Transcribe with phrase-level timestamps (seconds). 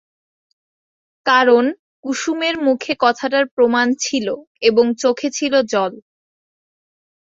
[1.25, 1.63] কারণ,
[2.03, 4.27] কুসুমের মুখে কথাটার প্রমাণ ছিল
[4.61, 5.93] এবং চোখে ছিল জল।